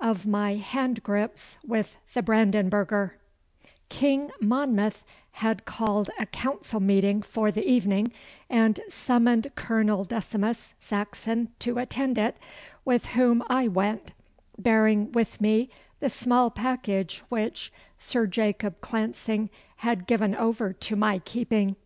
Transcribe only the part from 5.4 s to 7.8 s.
called a council meeting for the